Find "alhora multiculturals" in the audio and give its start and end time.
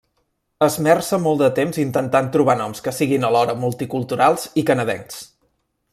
3.29-4.51